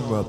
[0.00, 0.26] genre.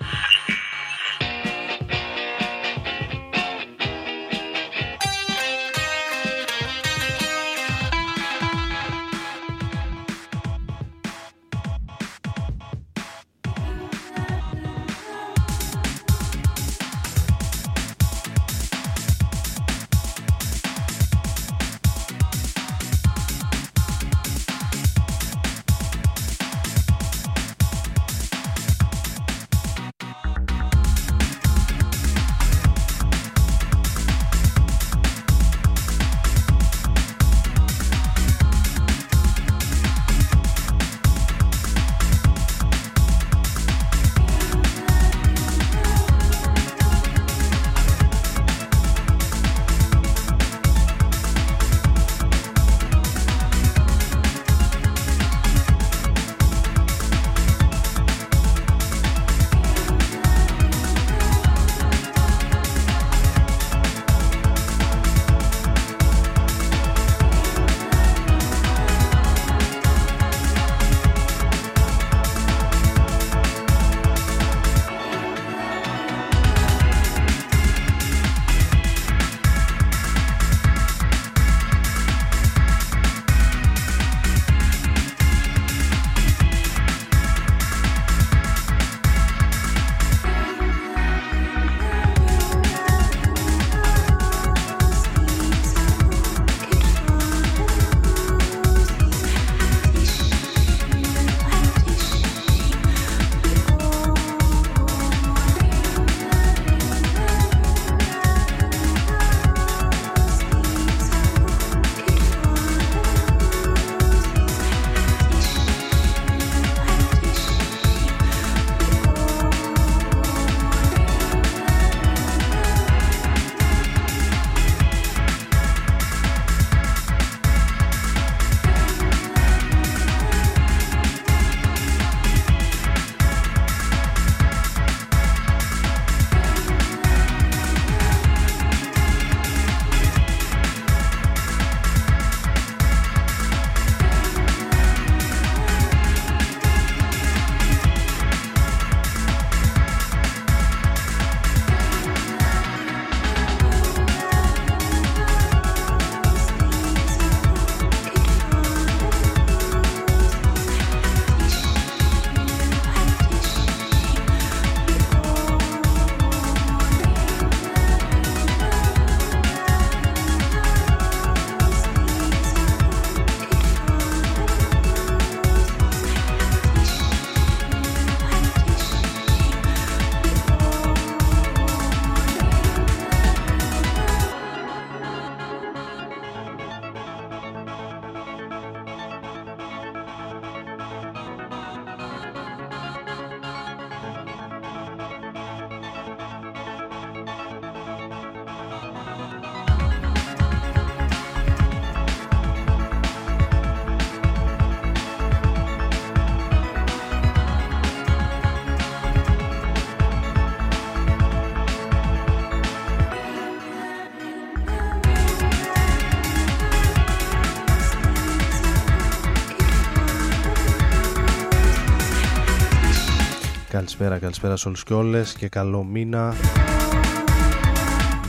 [223.88, 226.34] Καλησπέρα, καλησπέρα σε όλους και όλες και καλό μήνα.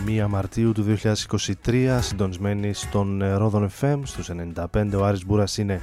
[0.07, 0.97] 1 Μαρτίου του
[1.65, 4.31] 2023 συντονισμένοι στον Ρόδον FM στους
[4.73, 5.81] 95 ο Άρης Μπούρας είναι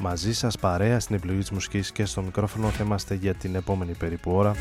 [0.00, 2.68] μαζί σας παρέα στην επιλογή της μουσικής και στο μικρόφωνο.
[2.68, 4.54] Θα είμαστε για την επόμενη περίπου ώρα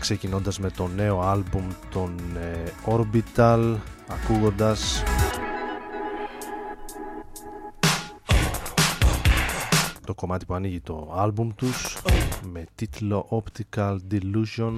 [0.00, 3.76] ξεκινώντας με το νέο άλμπουμ των ε, Orbital
[4.08, 5.02] ακούγοντας
[10.12, 11.98] το κομμάτι που ανοίγει το άλμπουμ τους
[12.52, 14.76] με τίτλο Optical Delusion.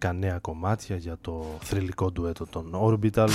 [0.00, 3.28] 10 νέα κομμάτια για το θρηλυκό ντουέτο των Orbital.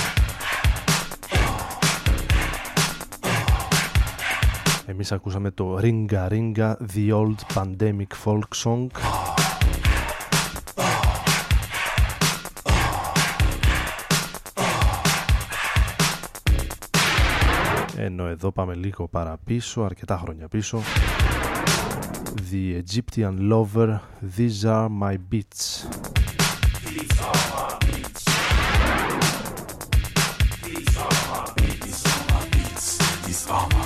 [4.86, 8.86] Εμείς ακούσαμε το Ringa Ringa The Old Pandemic Folk Song
[18.04, 20.82] ενώ εδώ πάμε λίγο παραπίσω, αρκετά χρόνια πίσω
[22.50, 23.98] The Egyptian Lover,
[24.36, 25.86] These Are My Beats
[26.84, 28.24] These are my beats.
[30.64, 30.96] These
[33.48, 33.81] are my beats.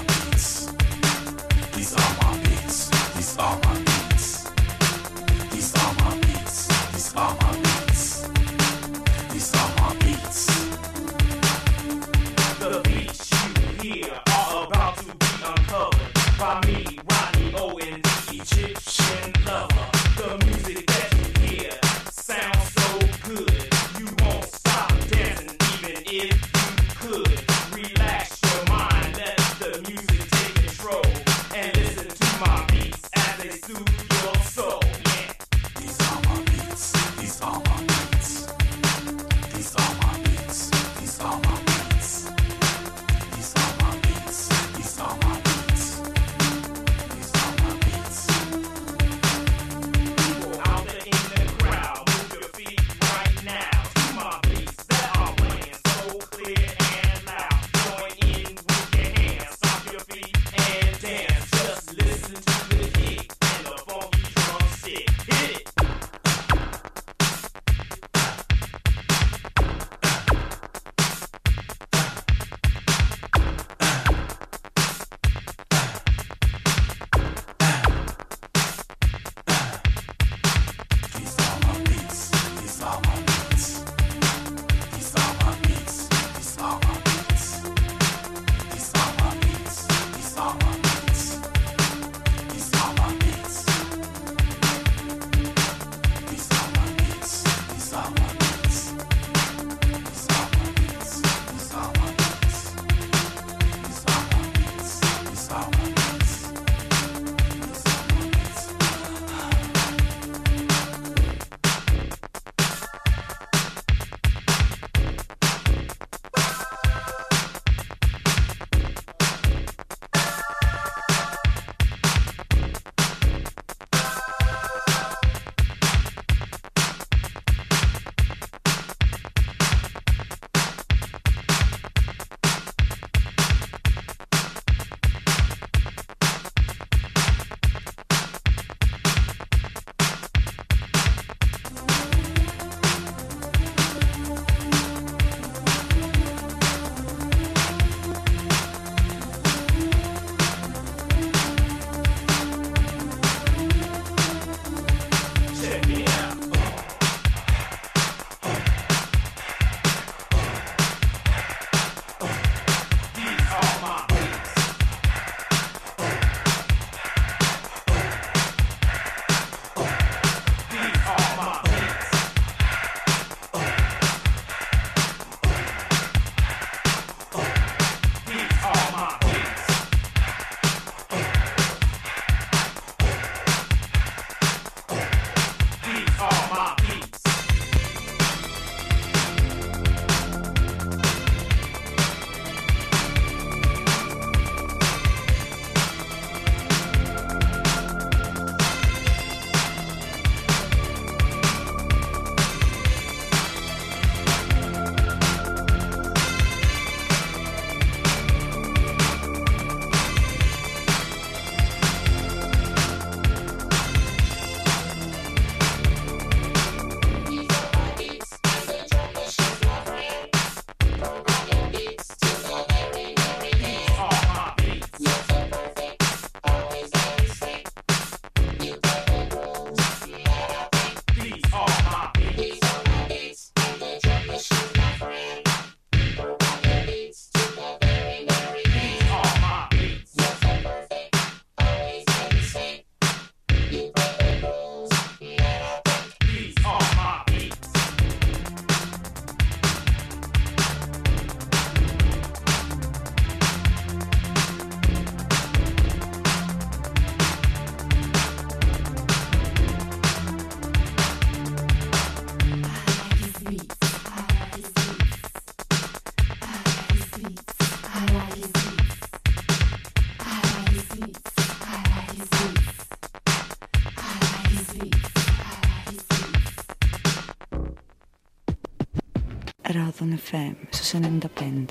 [280.17, 281.65] Ρόδον FM στους 95.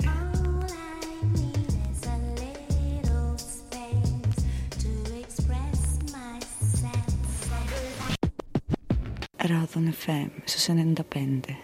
[9.36, 11.55] Ρόδον FM στους 95.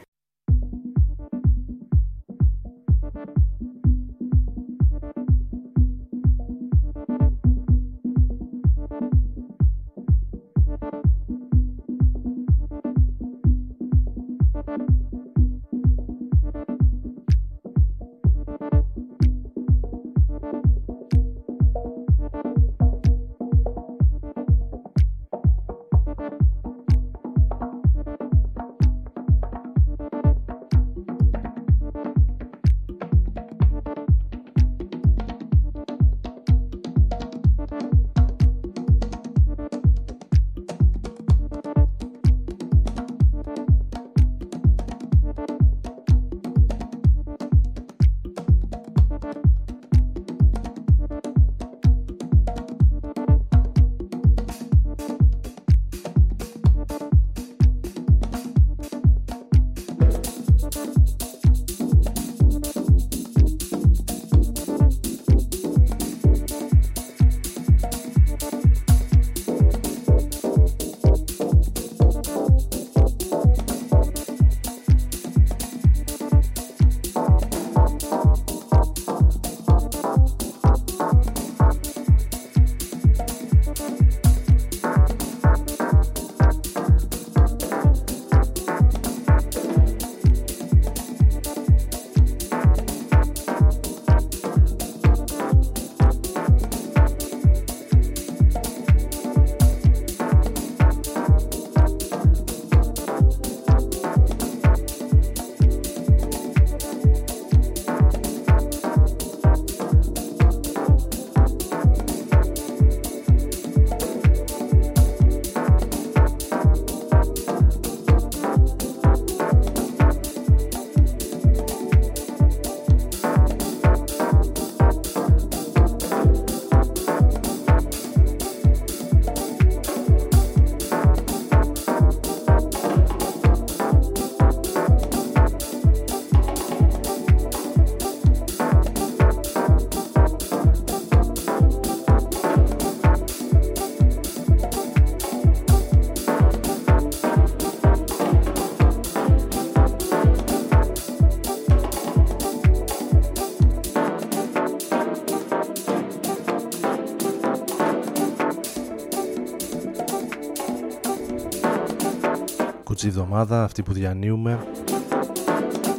[163.32, 164.66] Εβδομάδα αυτή που διανύουμε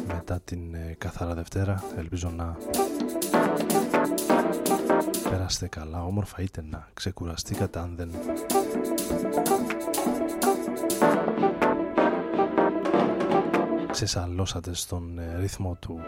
[0.06, 2.56] μετά την ε, καθαρά Δευτέρα ελπίζω να
[5.30, 8.10] περάσετε καλά όμορφα είτε να ξεκουραστήκατε αν δεν
[13.90, 16.00] ξεσαλώσατε στον ε, ρυθμό του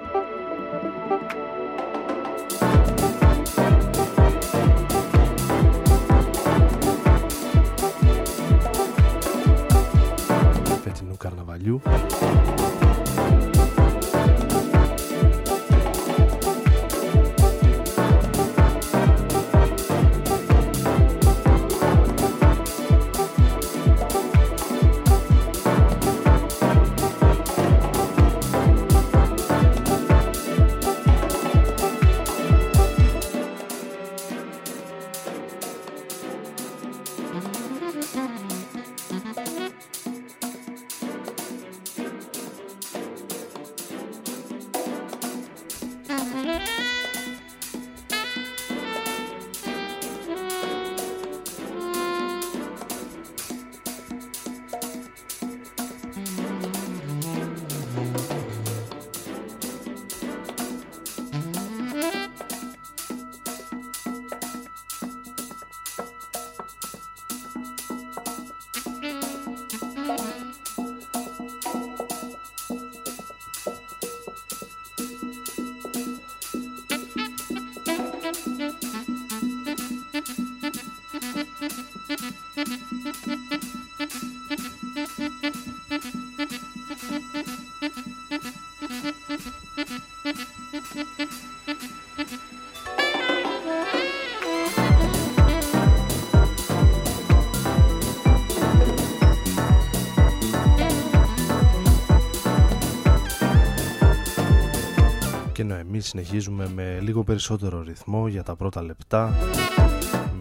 [105.97, 109.35] εμείς συνεχίζουμε με λίγο περισσότερο ρυθμό για τα πρώτα λεπτά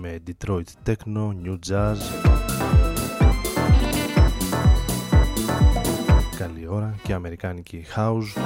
[0.02, 1.96] με Detroit Techno, New Jazz
[6.38, 8.42] Καλή ώρα και Αμερικάνικη House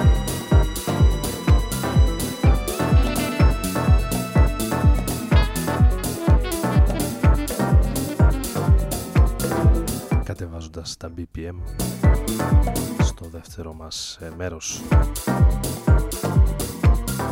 [10.24, 11.54] κατεβάζοντας τα BPM
[13.02, 14.82] στο δεύτερο μας ε, μέρος.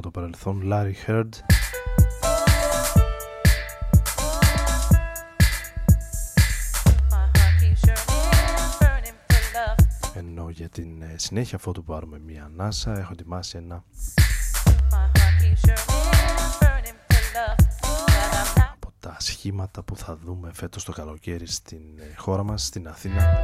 [0.00, 1.28] από το παρελθόν Larry Heard.
[10.14, 13.84] Ενώ για την ε, συνέχεια αφού του πάρουμε μια ανάσα έχω ετοιμάσει ένα
[18.70, 23.40] από τα σχήματα που θα δούμε φέτος το καλοκαίρι στην ε, χώρα μας, στην Αθήνα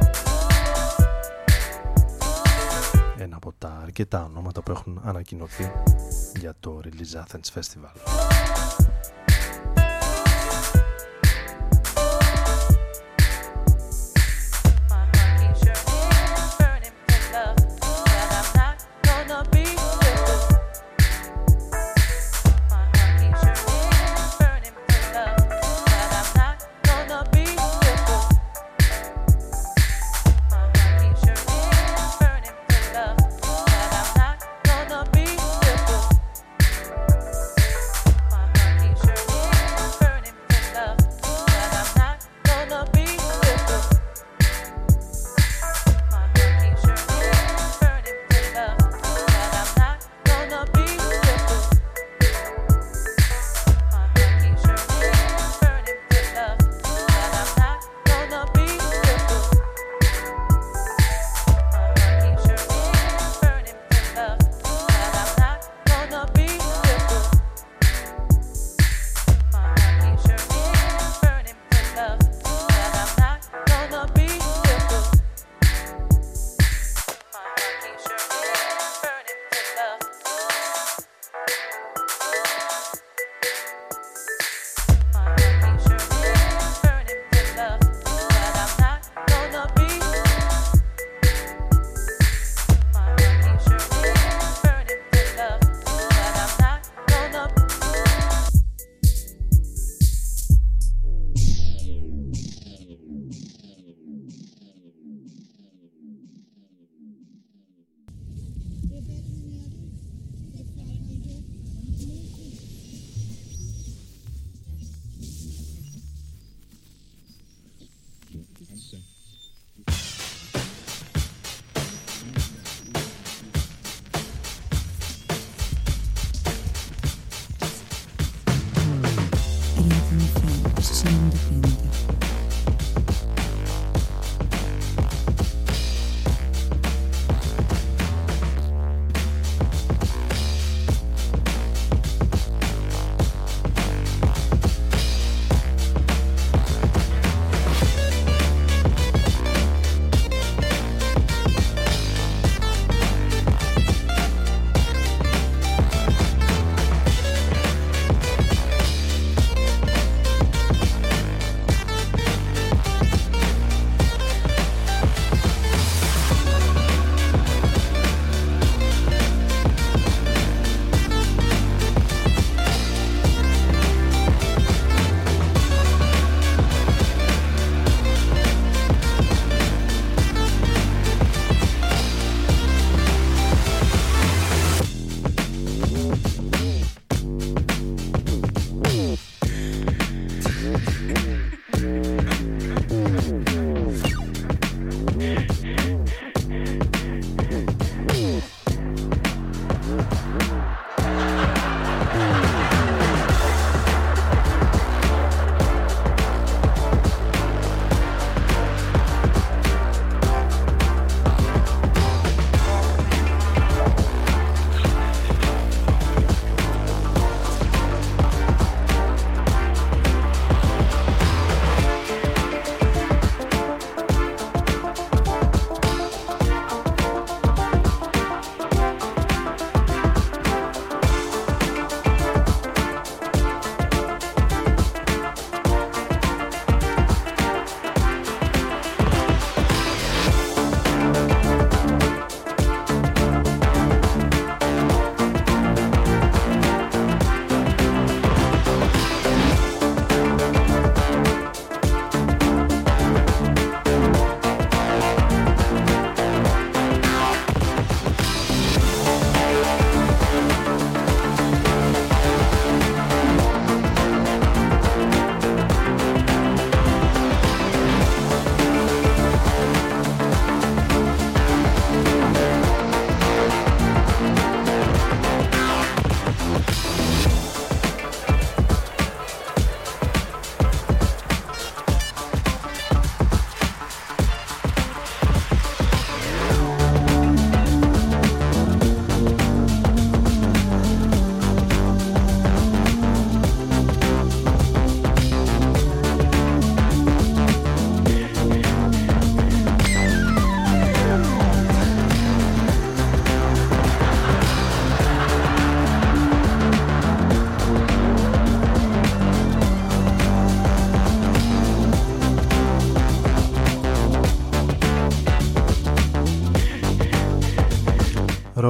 [3.17, 5.71] ένα από τα αρκετά ονόματα που έχουν ανακοινωθεί
[6.39, 8.36] για το Release Athens Festival.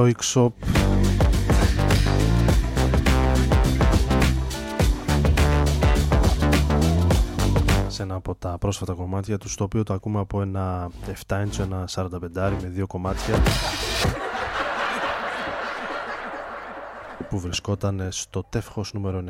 [0.08, 0.48] Heroic Shop
[7.88, 10.90] σε ένα από τα πρόσφατα κομμάτια του στο οποίο το ακούμε από ένα
[11.26, 12.08] 7 inch, ένα 45
[12.62, 13.42] με δύο κομμάτια
[17.28, 19.24] που βρισκόταν στο τεύχος νούμερο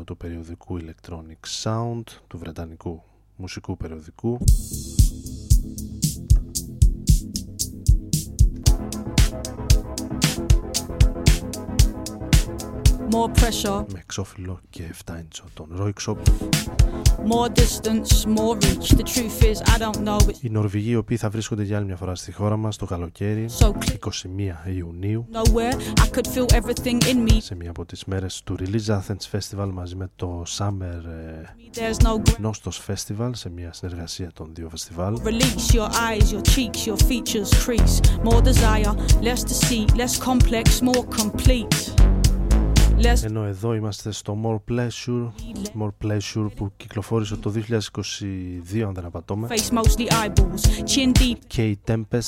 [0.00, 3.02] 92 του περιοδικού Electronic Sound του βρετανικού
[3.36, 4.38] μουσικού περιοδικού
[13.10, 13.84] More pressure.
[13.92, 16.16] Με εξώφυλλο και 7 inch τον Roixop.
[17.26, 18.88] More distance, more reach.
[18.96, 20.18] The truth is, I don't know.
[20.28, 22.86] It's Οι Νορβηγοί οι οποίοι θα βρίσκονται για άλλη μια φορά στη χώρα μας το
[22.86, 23.70] καλοκαίρι so 21
[24.06, 24.74] clear.
[24.76, 25.74] Ιουνίου Nowhere.
[26.00, 27.36] I could feel everything in me.
[27.38, 31.44] σε μια από τις μέρες του Release Athens Festival μαζί με το Summer ε,
[31.74, 32.50] There's no ground.
[32.50, 35.20] Nostos Festival σε μια συνεργασία των δύο φεστιβάλ.
[35.24, 38.00] Release your eyes, your cheeks, your features crease.
[38.24, 41.99] More desire, less deceit, less complex, more complete.
[43.24, 45.30] Ενώ εδώ είμαστε στο More Pleasure.
[45.82, 47.52] More Pleasure που κυκλοφόρησε το
[48.72, 49.46] 2022 αν δεν απατώμε.
[51.46, 52.20] Και η Tempest.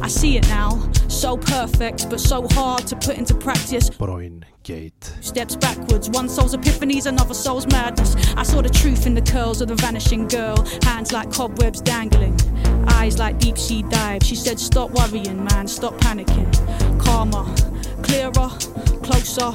[0.00, 0.90] I see it now.
[1.08, 3.90] So perfect, but so hard to put into practice.
[3.90, 5.02] Brian Gate.
[5.20, 8.14] Steps backwards, one soul's epiphanies, another soul's madness.
[8.36, 12.38] I saw the truth in the curls of the vanishing girl, hands like cobwebs dangling,
[12.88, 14.22] eyes like deep sea dive.
[14.22, 16.48] She said, Stop worrying, man, stop panicking.
[17.00, 17.46] Calmer,
[18.02, 18.50] clearer,
[19.02, 19.52] closer,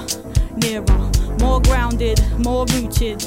[0.58, 3.24] nearer, more grounded, more rooted,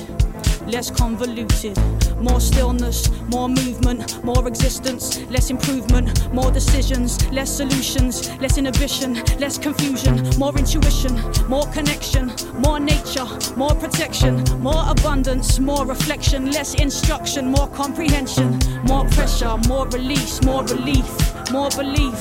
[0.66, 1.78] less convoluted
[2.20, 9.58] more stillness, more movement, more existence, less improvement, more decisions, less solutions, less inhibition, less
[9.58, 11.14] confusion, more intuition,
[11.48, 13.26] more connection, more nature,
[13.56, 20.64] more protection, more abundance, more reflection, less instruction, more comprehension, more pressure, more release, more
[20.64, 21.08] relief,
[21.50, 22.20] more belief.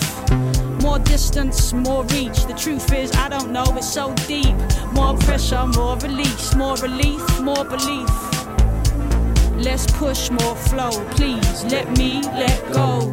[0.81, 2.45] More distance, more reach.
[2.45, 4.55] The truth is, I don't know, it's so deep.
[4.93, 8.34] More pressure, more release, more relief, more belief.
[9.57, 10.91] Less push, more flow.
[11.11, 13.11] Please let me let go.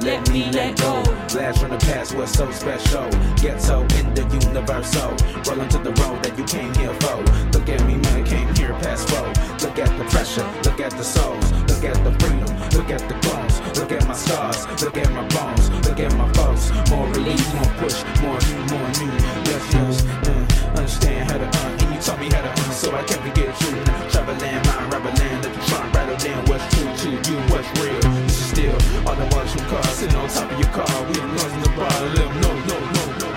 [0.00, 1.02] Let me let go.
[1.32, 3.08] Blast from the past was so special.
[3.36, 5.10] Ghetto in the universal.
[5.46, 7.16] Rolling to the road that you came here for.
[7.52, 9.26] Look at me, man, came here past four.
[9.64, 13.14] Look at the pressure, look at the souls, look at the freedom, look at the
[13.26, 16.70] bones, look at my scars, look at my bones, look at my folks.
[16.90, 19.14] More release, more push, more you, more new.
[19.48, 22.94] Yes, yes, uh, understand how to uh, and you taught me how to uh, so
[22.94, 23.78] I kept it get true.
[24.10, 28.00] Traveling, mind, rattling, let the trunk rattle down what's true to you, what's real.
[28.26, 30.90] This is still all the watch from cars sitting on top of your car.
[31.06, 33.33] We the ones in the bar, let 'em know, no, no, no.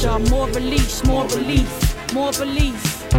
[0.00, 3.12] Pressure, more release, more relief, more belief.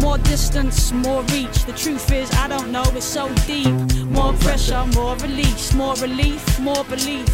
[0.00, 1.64] More distance, more reach.
[1.64, 3.74] The truth is, I don't know, it's so deep.
[4.06, 7.28] More pressure, more release, more relief, more belief.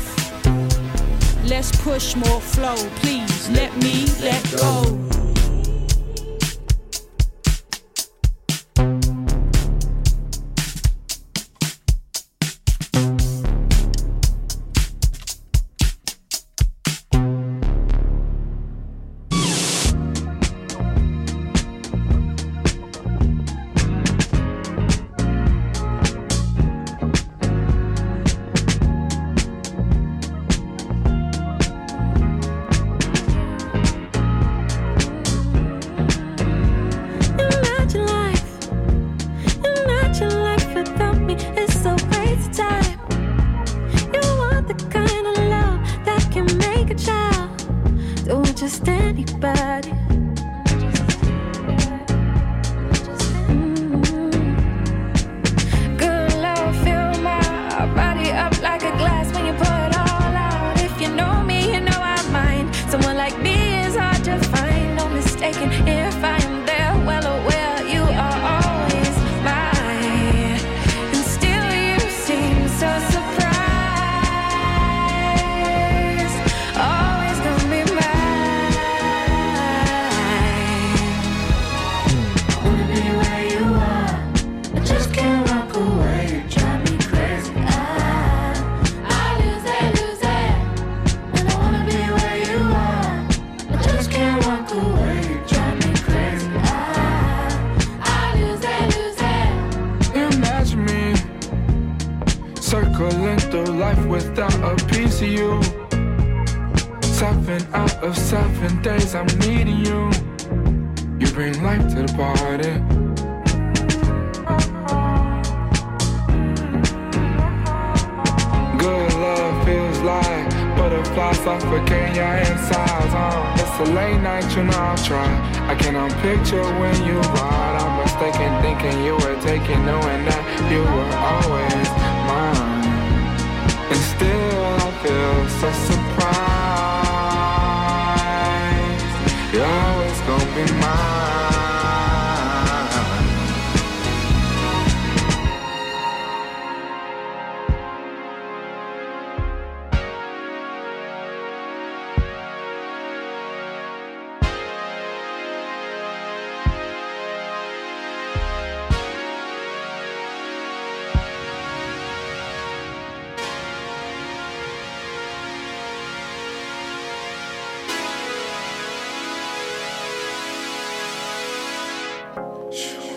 [1.45, 2.77] Less push, more flow.
[2.97, 5.30] Please let me let go.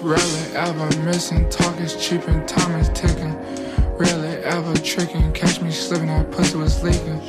[0.03, 3.33] Rarely ever missing, talk is cheap and time is ticking.
[3.95, 7.21] Rarely ever tricking, catch me slipping, that pussy was leaking.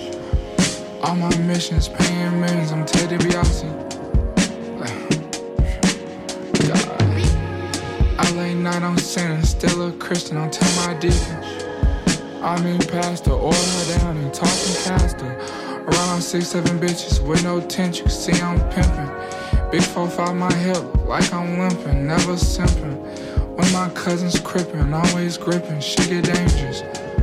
[1.01, 3.95] All my missions, paying millions, I'm Ted DiBiase.
[8.35, 11.45] LA night, I'm sinning, still a Christian, I'm tell my deacon.
[12.43, 13.57] I mean, pastor, order
[13.99, 15.31] down and talking caster.
[15.87, 19.71] Around six, seven bitches with no tension, see I'm pimping.
[19.71, 22.97] Big four five my hip, like I'm limping, never simping.
[23.57, 26.83] When my cousins crippin', always gripping, shit get dangerous.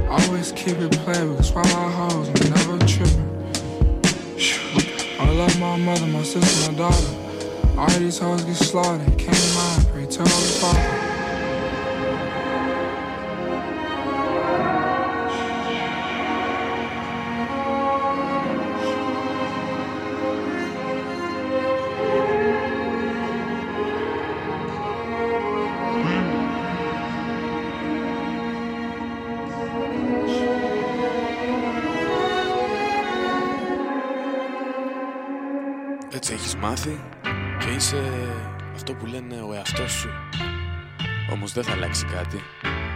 [0.09, 3.29] Always keep it playable, swallow hoes, I'm never tripping.
[5.19, 7.15] I love my mother, my sister, my daughter.
[7.77, 11.00] All these hoes get slaughtered, can't mind, pray tell the father.
[41.91, 42.39] Αλλάξει κάτι.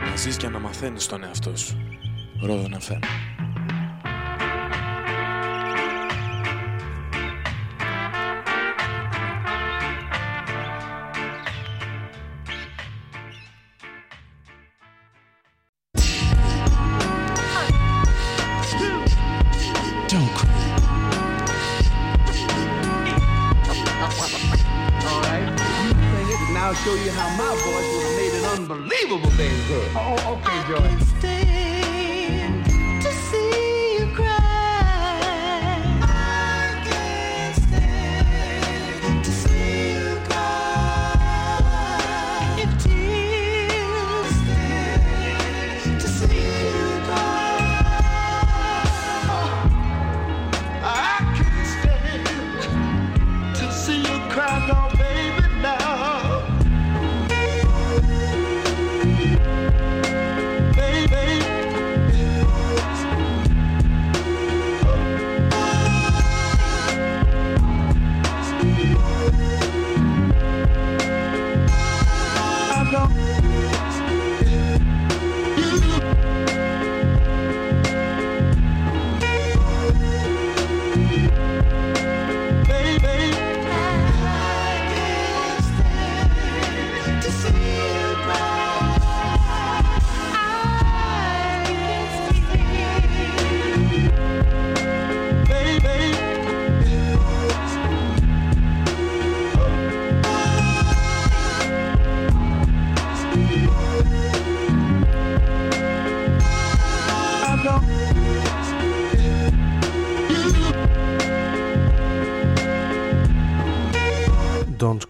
[0.10, 1.78] Να ζεις και να μαθαίνεις τον εαυτό σου.
[2.42, 3.35] Ρόδον FM.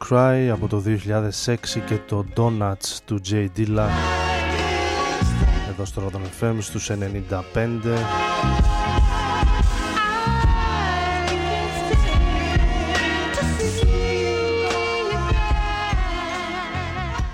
[0.09, 0.83] Cry από το
[1.45, 1.55] 2006
[1.85, 3.47] και το Donuts του J.
[3.57, 3.87] Dilla.
[5.69, 6.95] Εδώ στο Rodon FM στους 95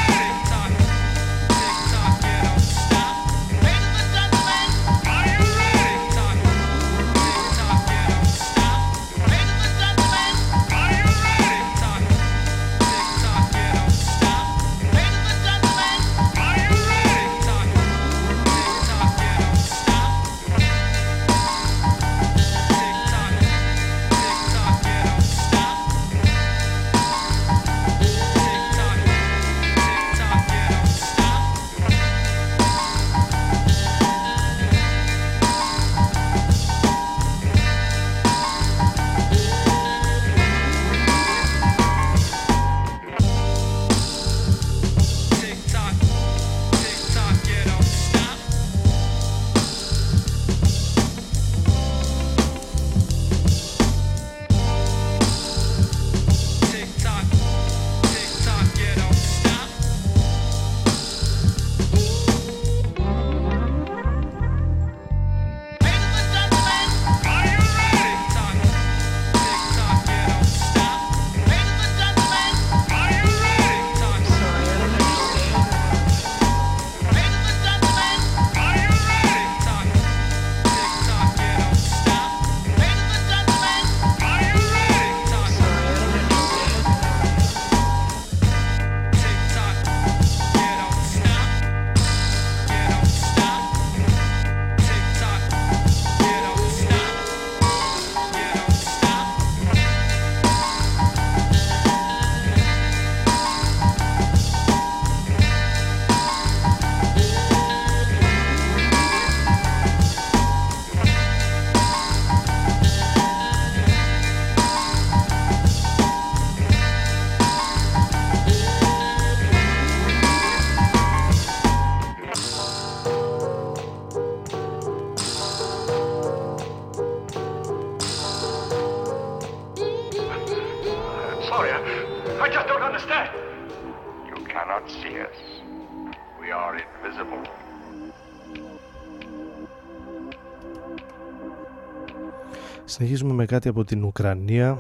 [142.99, 144.79] Συνεχίζουμε με κάτι από την Ουκρανία.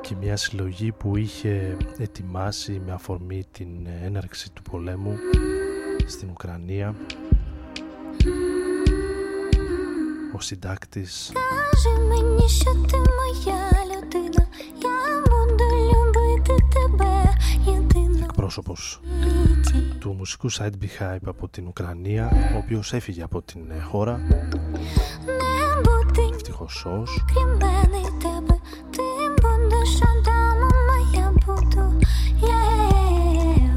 [0.00, 3.68] Και μια συλλογή που είχε ετοιμάσει με αφορμή την
[4.04, 5.16] έναρξη του πολέμου
[6.06, 6.94] στην Ουκρανία.
[10.34, 11.32] Ο συντάκτης
[18.56, 19.00] εκπρόσωπος
[19.98, 24.20] του μουσικού site Behive από την Ουκρανία ο οποίος έφυγε από την χώρα.
[26.34, 27.24] Ευτυχώς ως.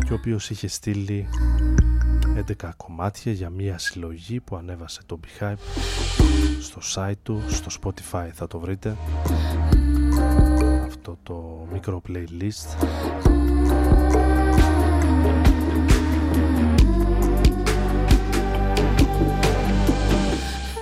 [0.06, 1.28] Και ο οποίος είχε στείλει
[2.62, 5.58] 11 κομμάτια για μία συλλογή που ανέβασε το Behive
[6.62, 8.96] στο site του, στο Spotify θα το βρείτε
[11.00, 12.88] αυτό το μικρό playlist.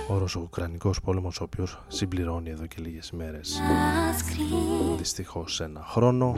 [0.08, 3.60] Όρος ο Ουκρανικός πόλεμος ο οποίος συμπληρώνει εδώ και λίγες μέρες.
[4.96, 6.36] Δυστυχώς ένα χρόνο.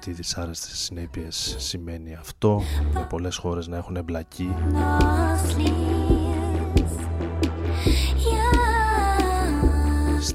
[0.00, 2.62] Τι δυσάρεστες συνέπειες σημαίνει αυτό.
[2.92, 4.54] Με πολλές χώρες να έχουν εμπλακεί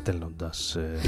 [0.02, 0.99] στέλνοντας ε,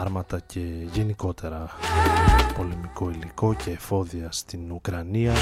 [0.00, 0.60] άρματα και
[0.92, 1.70] γενικότερα
[2.56, 5.32] πολεμικό υλικό και εφόδια στην Ουκρανία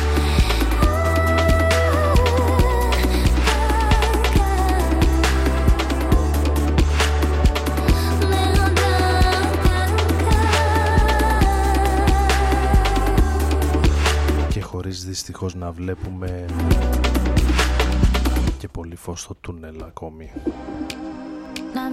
[14.99, 16.46] χωρίς δυστυχώς να βλέπουμε
[18.59, 20.30] και πολύ φως στο τούνελ ακόμη.
[21.74, 21.90] На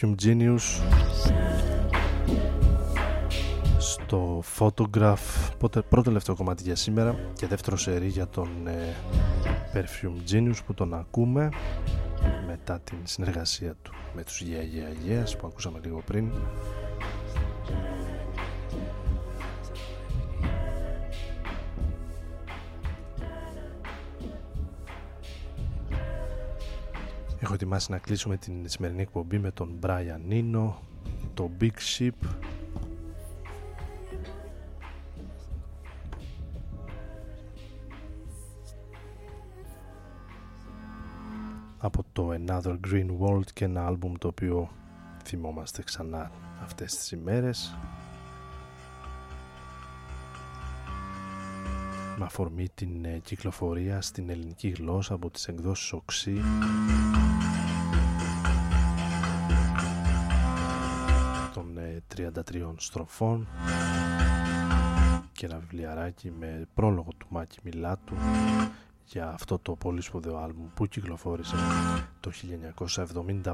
[0.00, 0.82] Perfume Genius.
[3.78, 5.50] Στο Photograph
[5.88, 8.94] πρώτο τελευταίο κομμάτι για σήμερα και δεύτερο σερί για τον ε,
[9.74, 11.48] Perfume Genius που τον ακούμε
[12.46, 16.30] μετά την συνεργασία του με τους Yeah Yeah που ακούσαμε λίγο πριν
[27.48, 30.72] Έχω ετοιμάσει να κλείσουμε την σημερινή εκπομπή με τον Brian Nino,
[31.34, 32.10] το Big Ship.
[41.78, 44.70] Από το Another Green World και ένα άλμπουμ το οποίο
[45.24, 46.30] θυμόμαστε ξανά
[46.62, 47.78] αυτές τις ημέρες.
[52.18, 56.40] Με αφορμή την ε, κυκλοφορία στην ελληνική γλώσσα από τις εκδόσεις Οξύ
[62.34, 63.48] 33 ε, στροφών
[65.32, 68.14] και ένα βιβλιαράκι με πρόλογο του Μάκη Μιλάτου
[69.04, 71.56] για αυτό το πολύ σπουδαίο άλμπουμ που κυκλοφόρησε
[72.20, 72.30] το
[73.34, 73.52] 1975.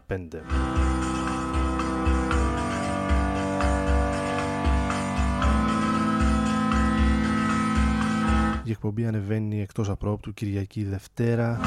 [8.64, 11.61] Η εκπομπή ανεβαίνει εκτός απρόπτου Κυριακή Δευτέρα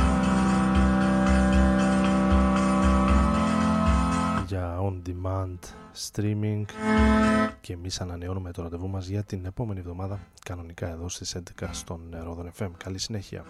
[4.88, 5.58] on demand
[6.10, 6.64] streaming
[7.62, 12.02] και εμείς ανανεώνουμε το ραντεβού μας για την επόμενη εβδομάδα κανονικά εδώ στις 11 στον
[12.24, 12.70] Ρόδον FM.
[12.78, 13.46] Καλή συνέχεια.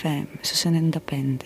[0.00, 1.39] FM, so saan ang.